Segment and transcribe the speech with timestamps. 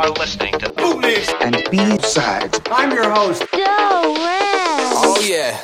[0.00, 2.58] are listening to Bootlegs and B-sides.
[2.70, 3.44] I'm your host.
[3.52, 4.40] Go Red!
[4.96, 5.60] Oh yeah.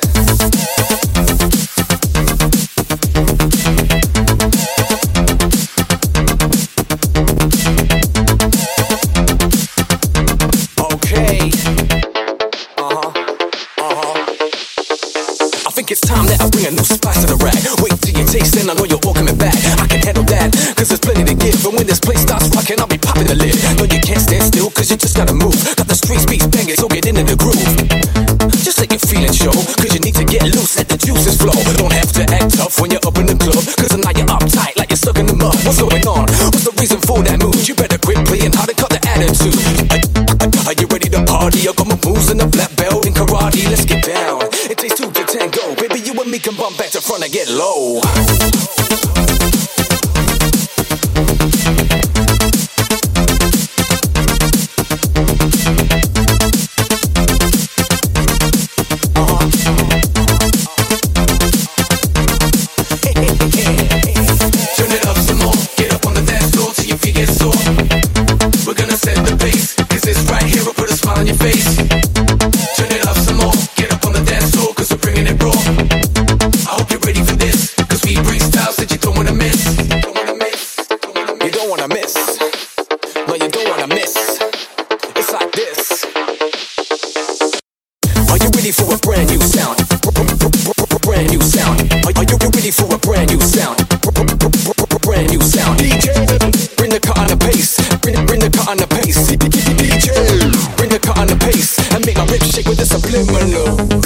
[10.79, 11.51] Okay.
[12.77, 13.11] Uh-huh.
[13.79, 14.25] Uh-huh.
[15.65, 17.55] I think it's time that I bring a new spice to the rack.
[17.81, 18.99] Wait till you taste it, I know you're
[20.75, 21.59] cause there's plenty to give.
[21.65, 23.55] And when this place starts rocking, I'll be popping the lid.
[23.77, 25.55] No, you can't stand still, cause you just gotta move.
[25.75, 27.57] Got the streets beats banging, so get into the groove.
[28.63, 31.55] Just let your feelings show, cause you need to get loose, let the juices flow.
[31.77, 34.75] Don't have to act tough when you're up in the club, cause now you're uptight
[34.77, 35.55] like you're stuck in the mud.
[35.65, 36.27] What's going on?
[36.53, 37.67] What's the reason for that mood?
[37.67, 37.96] You better
[89.17, 89.77] brand new sound?
[91.01, 91.81] Brand new sound.
[92.05, 93.77] Are are you ready for a brand new sound?
[95.01, 95.79] Brand new sound.
[95.79, 97.77] DJ, bring the cut on the pace.
[98.01, 99.31] Bring bring the cut on the pace.
[99.31, 103.96] DJ, bring the cut on the pace and make my rip shake with the subliminal.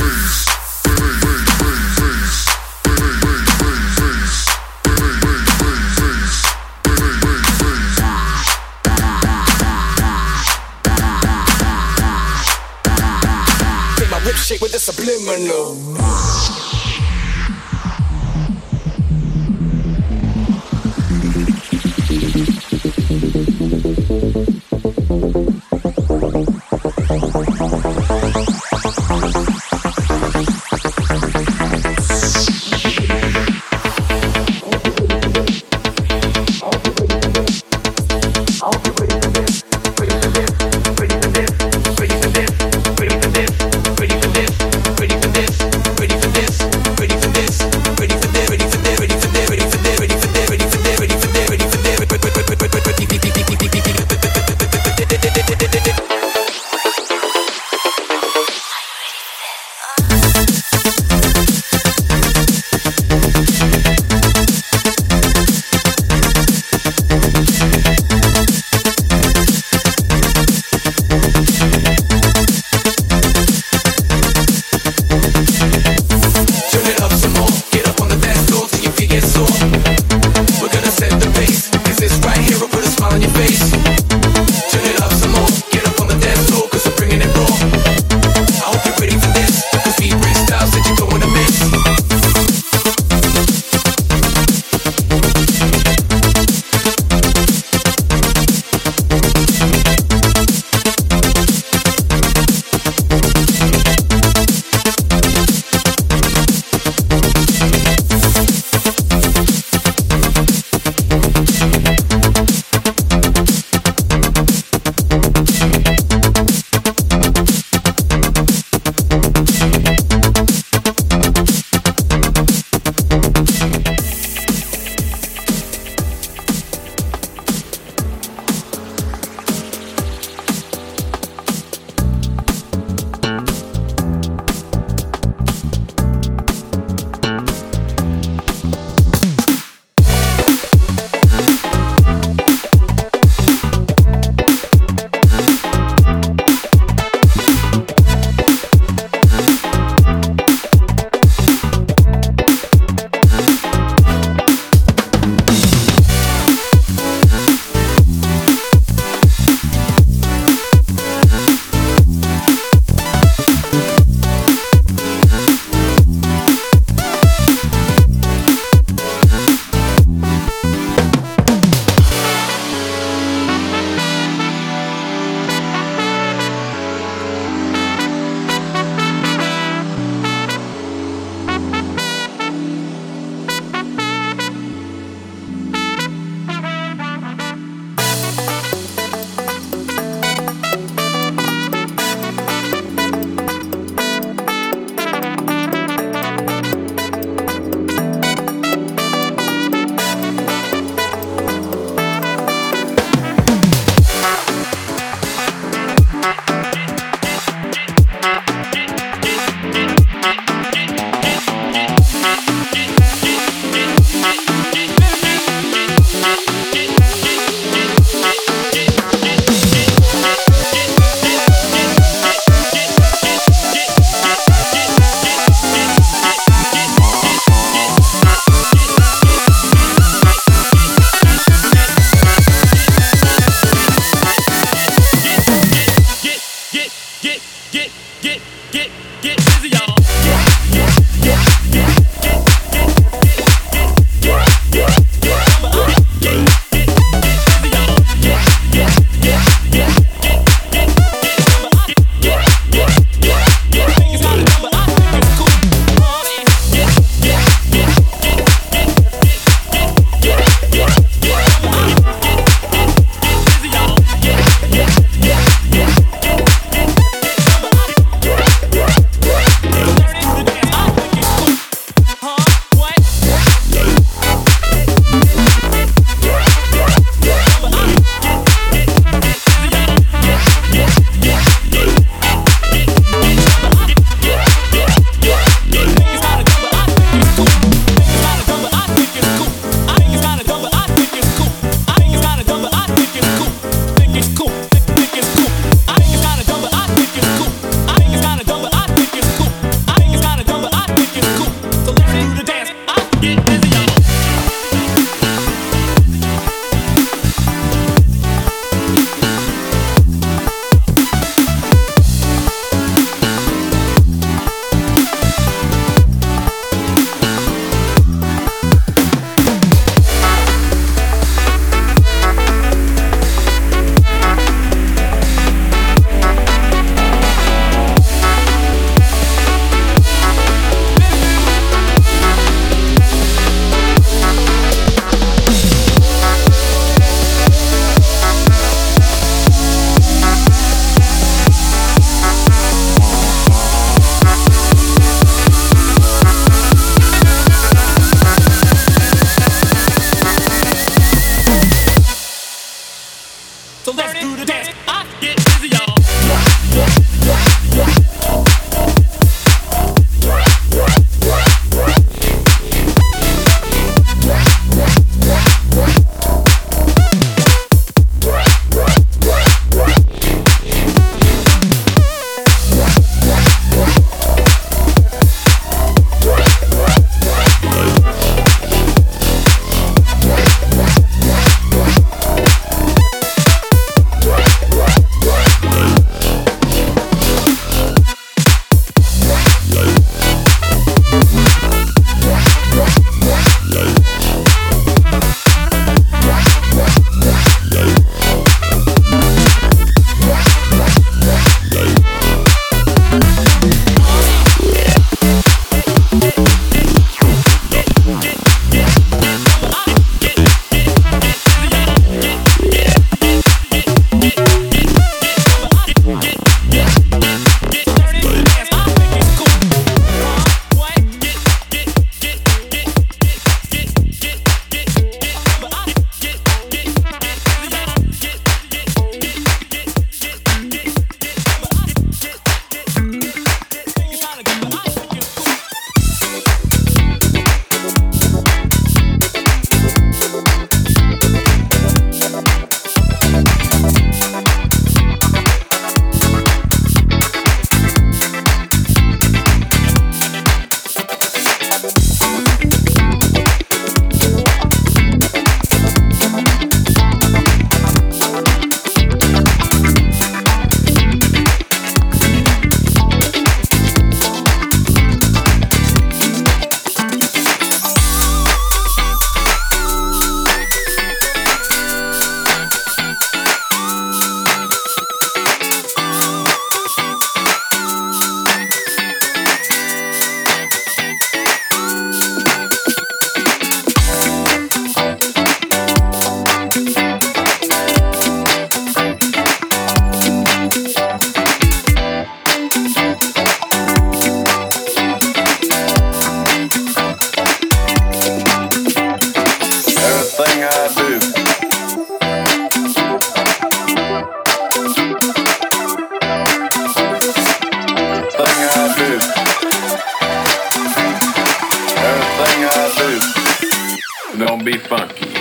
[514.63, 515.40] gonna be funky.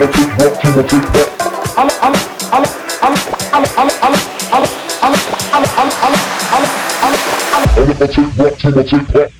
[0.00, 0.70] I'ma take rock to
[8.70, 9.39] my take rock.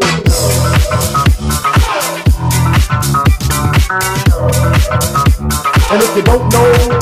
[5.91, 7.00] And if you don't know,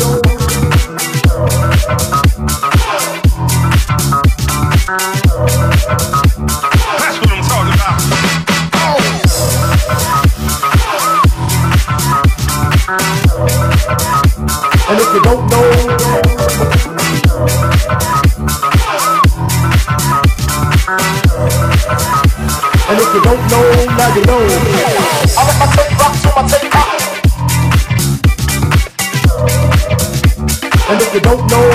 [31.19, 31.69] you don't know.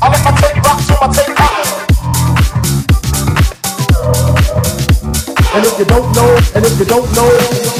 [0.00, 1.54] I let my tape rock to my tape rock.
[5.54, 7.73] And if you don't know, and if you don't know.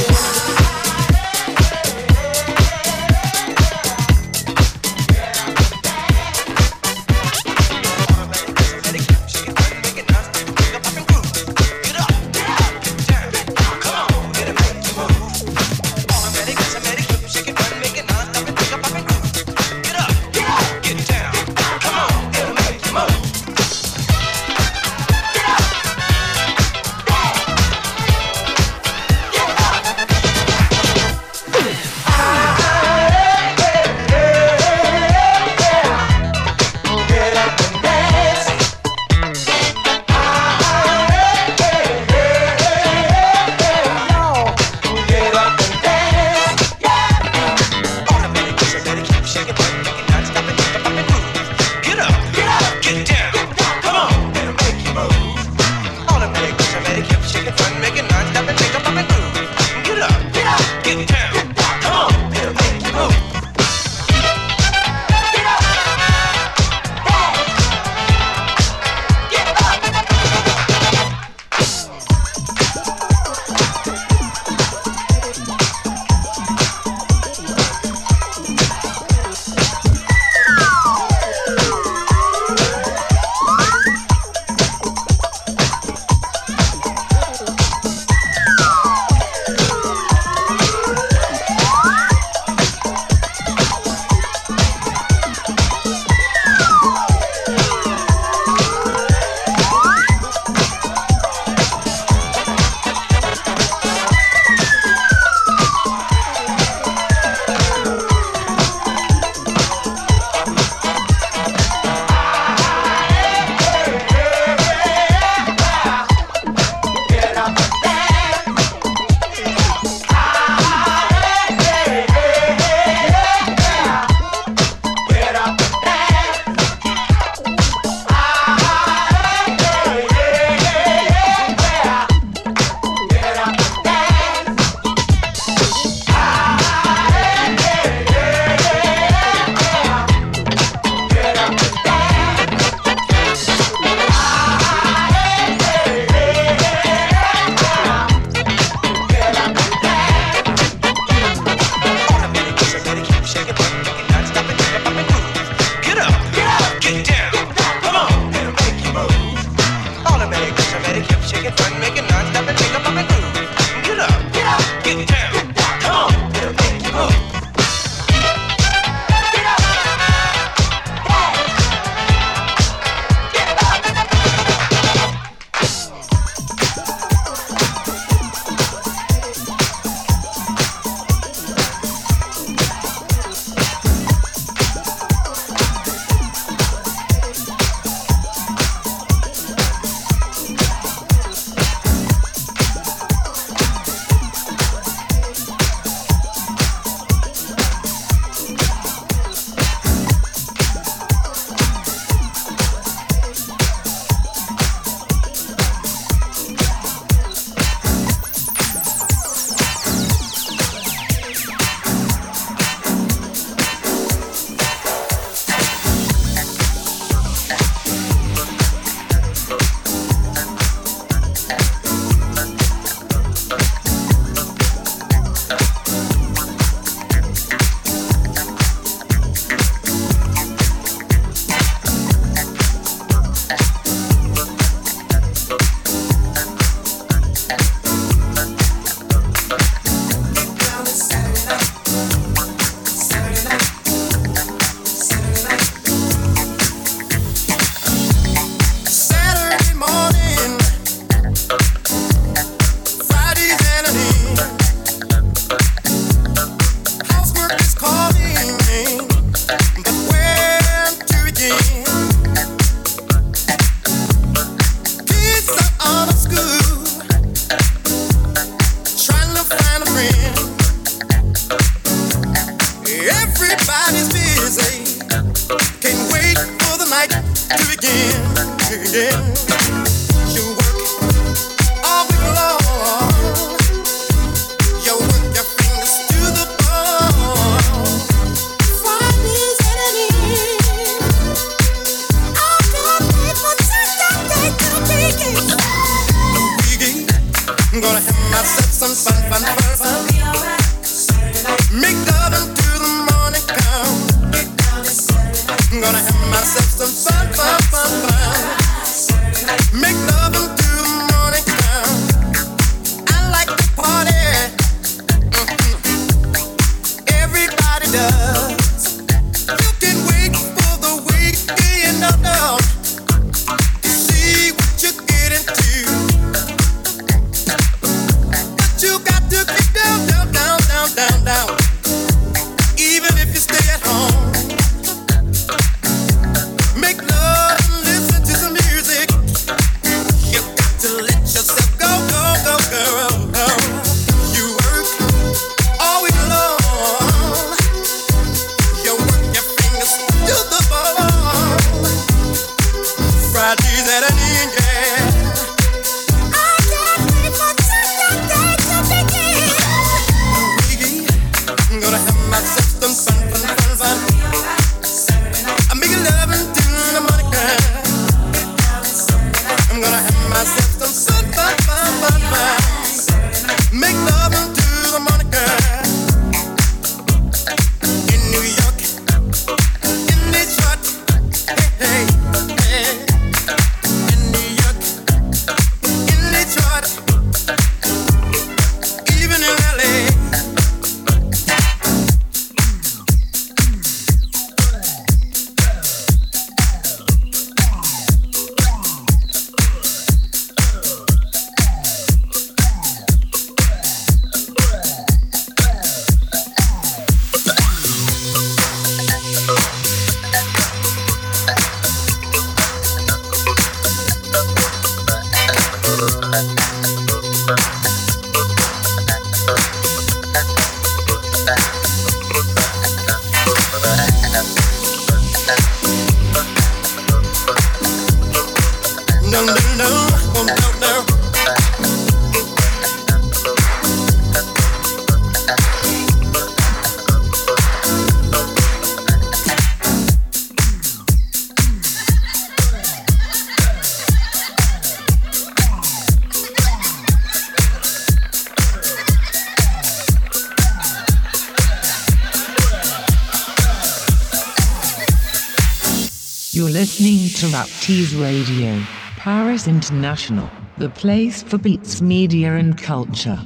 [457.80, 458.80] Tease Radio,
[459.16, 463.40] Paris International, the place for beats, media, and culture.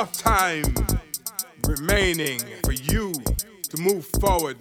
[0.00, 0.64] enough time
[1.68, 3.12] remaining for you
[3.68, 4.56] to move forward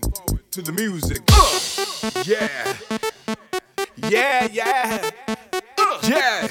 [0.51, 1.21] to the music.
[1.31, 2.75] Uh, yeah.
[4.09, 5.09] Yeah, yeah.
[5.77, 6.47] Uh, yeah.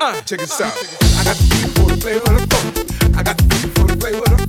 [0.00, 0.72] Uh, check this out.
[0.72, 3.14] I got the play with phone.
[3.14, 4.41] I got the play with